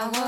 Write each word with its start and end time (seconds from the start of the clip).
I 0.00 0.06
was 0.06 0.27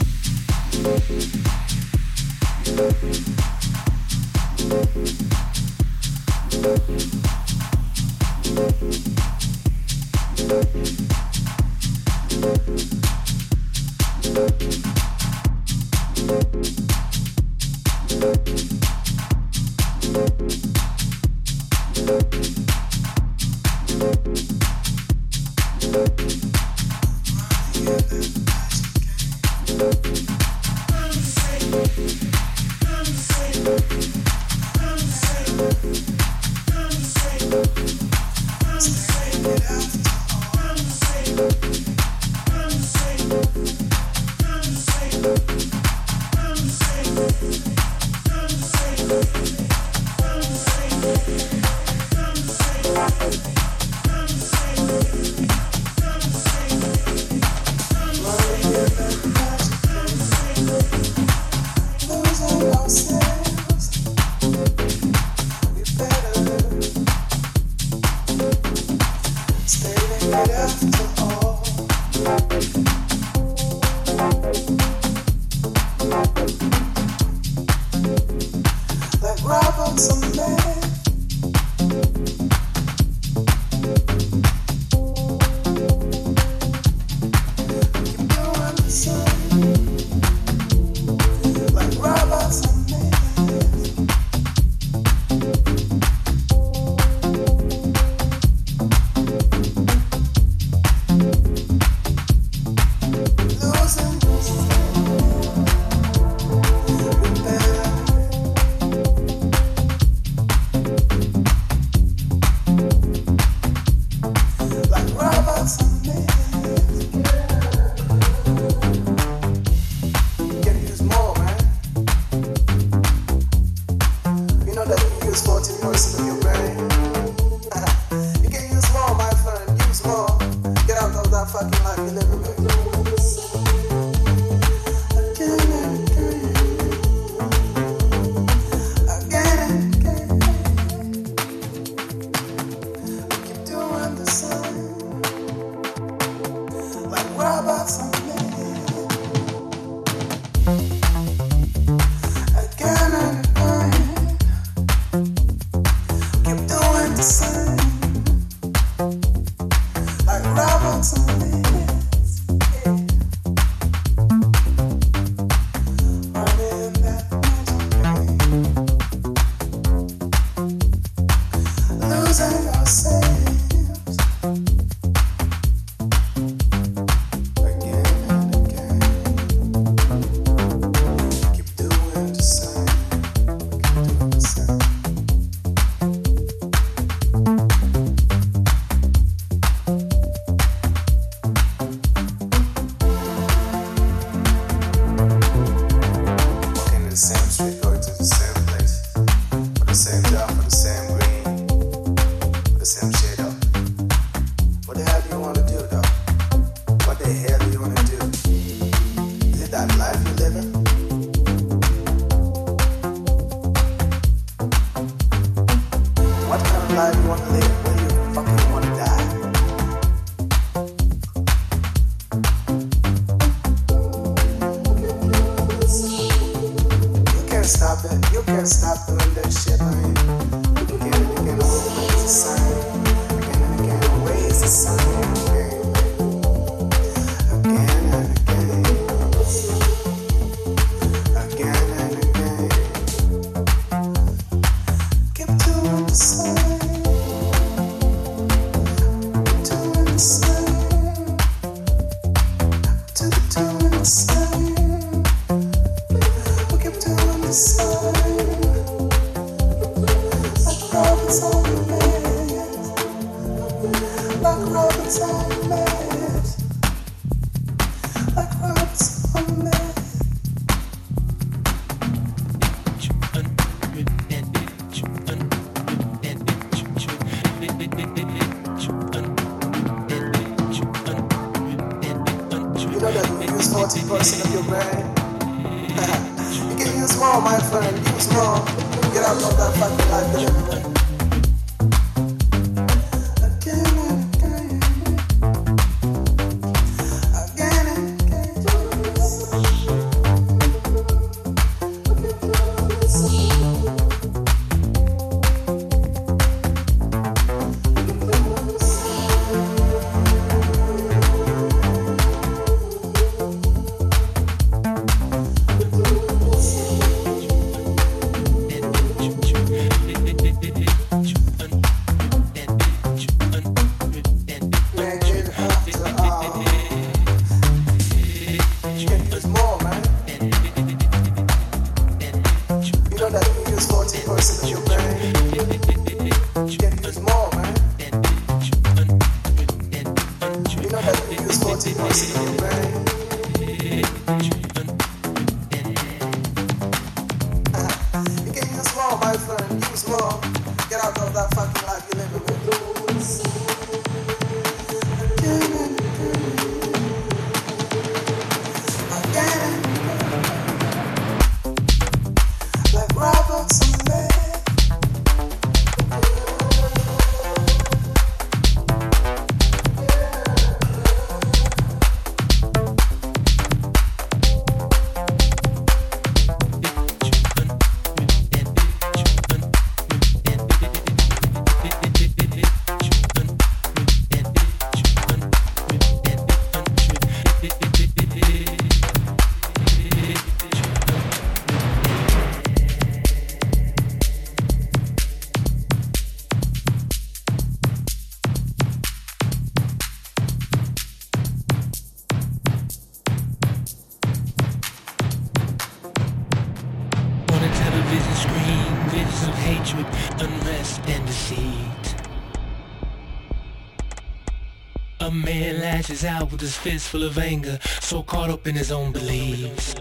Out 416.26 416.52
with 416.52 416.62
his 416.62 416.78
fist 416.78 417.10
full 417.10 417.24
of 417.24 417.38
anger, 417.38 417.78
so 418.02 418.24
caught 418.24 418.50
up 418.50 418.68
in 418.68 418.76
his 418.76 418.92
own 418.92 419.12
beliefs. 419.12 419.94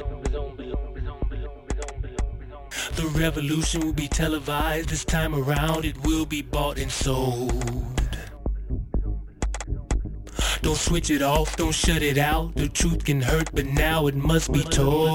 The 2.94 3.06
revolution 3.14 3.80
will 3.80 3.92
be 3.92 4.08
televised 4.08 4.88
this 4.88 5.04
time 5.04 5.34
around, 5.34 5.84
it 5.84 5.96
will 6.04 6.26
be 6.26 6.42
bought 6.42 6.78
and 6.78 6.90
sold. 6.90 7.64
Don't 10.62 10.76
switch 10.76 11.10
it 11.10 11.22
off, 11.22 11.56
don't 11.56 11.74
shut 11.74 12.02
it 12.02 12.18
out. 12.18 12.54
The 12.54 12.68
truth 12.68 13.04
can 13.04 13.20
hurt, 13.20 13.50
but 13.52 13.66
now 13.66 14.06
it 14.06 14.14
must 14.14 14.52
be 14.52 14.62
told. 14.62 15.12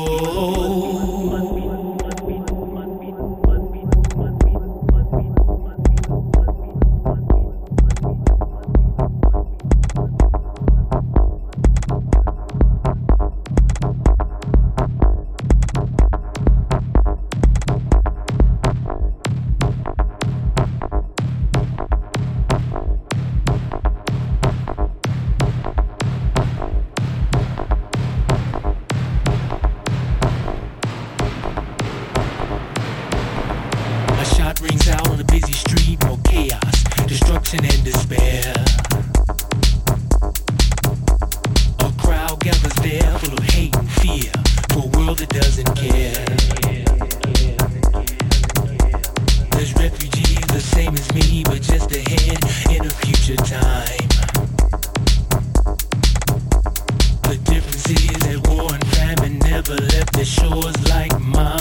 It, 60.19 60.25
it, 60.25 61.56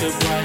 your 0.00 0.12
body. 0.20 0.37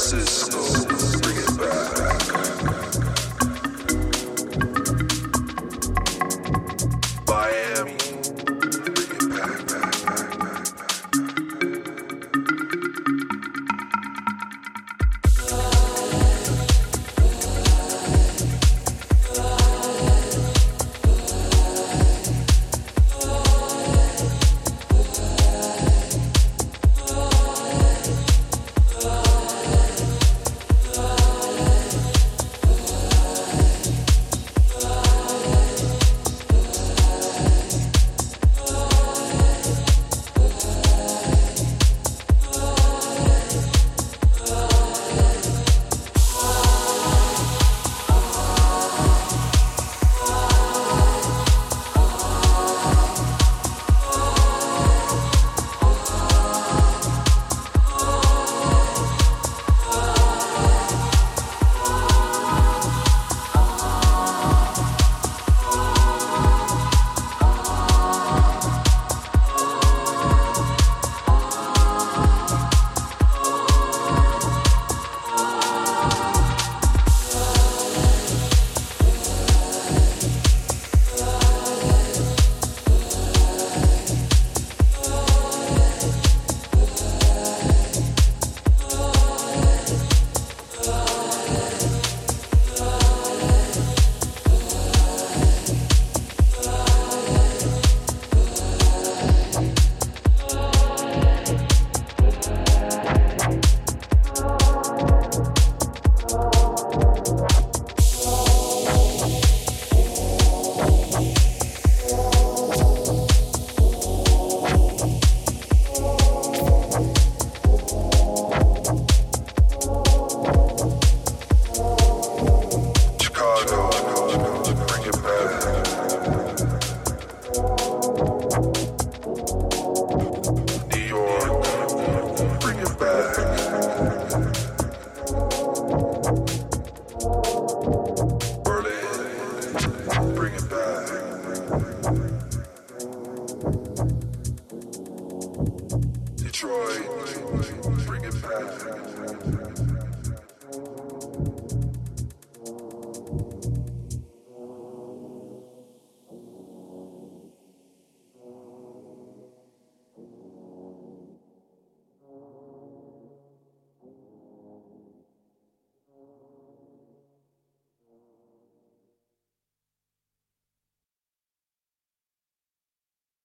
Francisco, 0.00 0.86
bring 1.20 1.36
it 1.36 1.58
back. 1.58 1.99